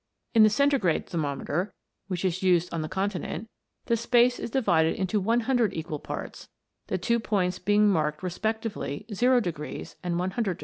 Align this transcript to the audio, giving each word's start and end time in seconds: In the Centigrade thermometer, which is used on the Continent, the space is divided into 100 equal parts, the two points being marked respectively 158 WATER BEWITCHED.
In 0.33 0.41
the 0.41 0.49
Centigrade 0.49 1.05
thermometer, 1.05 1.75
which 2.07 2.25
is 2.25 2.41
used 2.41 2.73
on 2.73 2.81
the 2.81 2.89
Continent, 2.89 3.49
the 3.85 3.95
space 3.95 4.39
is 4.39 4.49
divided 4.49 4.95
into 4.95 5.19
100 5.19 5.75
equal 5.75 5.99
parts, 5.99 6.49
the 6.87 6.97
two 6.97 7.19
points 7.19 7.59
being 7.59 7.87
marked 7.87 8.23
respectively 8.23 9.05
158 9.09 9.97
WATER 10.01 10.41
BEWITCHED. 10.41 10.57